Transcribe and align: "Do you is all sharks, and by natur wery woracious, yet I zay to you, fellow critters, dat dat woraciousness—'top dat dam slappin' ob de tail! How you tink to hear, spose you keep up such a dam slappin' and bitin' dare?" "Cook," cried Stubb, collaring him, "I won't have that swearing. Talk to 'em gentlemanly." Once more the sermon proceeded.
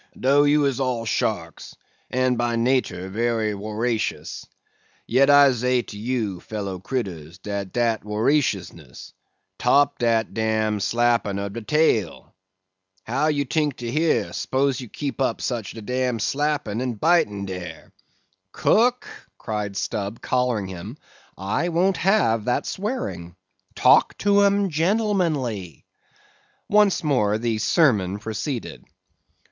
"Do 0.19 0.47
you 0.47 0.65
is 0.65 0.79
all 0.79 1.05
sharks, 1.05 1.75
and 2.09 2.35
by 2.35 2.55
natur 2.55 3.07
wery 3.11 3.53
woracious, 3.53 4.47
yet 5.05 5.29
I 5.29 5.51
zay 5.51 5.83
to 5.83 5.95
you, 5.99 6.39
fellow 6.39 6.79
critters, 6.79 7.37
dat 7.37 7.71
dat 7.71 8.03
woraciousness—'top 8.03 9.99
dat 9.99 10.33
dam 10.33 10.79
slappin' 10.79 11.37
ob 11.37 11.53
de 11.53 11.61
tail! 11.61 12.33
How 13.03 13.27
you 13.27 13.45
tink 13.45 13.75
to 13.75 13.91
hear, 13.91 14.33
spose 14.33 14.81
you 14.81 14.89
keep 14.89 15.21
up 15.21 15.39
such 15.39 15.75
a 15.75 15.83
dam 15.83 16.17
slappin' 16.17 16.81
and 16.81 16.99
bitin' 16.99 17.45
dare?" 17.45 17.91
"Cook," 18.53 19.07
cried 19.37 19.77
Stubb, 19.77 20.19
collaring 20.19 20.65
him, 20.65 20.97
"I 21.37 21.69
won't 21.69 21.97
have 21.97 22.45
that 22.45 22.65
swearing. 22.65 23.35
Talk 23.75 24.17
to 24.17 24.41
'em 24.41 24.71
gentlemanly." 24.71 25.85
Once 26.67 27.03
more 27.03 27.37
the 27.37 27.59
sermon 27.59 28.17
proceeded. 28.17 28.83